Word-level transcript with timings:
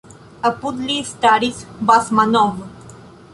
Apud 0.49 0.79
li 0.87 0.95
staris 1.09 1.61
Basmanov. 1.91 2.59